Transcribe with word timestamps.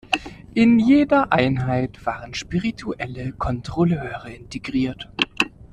In 0.55 0.79
jeder 0.79 1.31
Einheit 1.31 2.07
waren 2.07 2.33
spirituelle 2.33 3.33
Kontrolleure 3.33 4.31
integriert. 4.33 5.11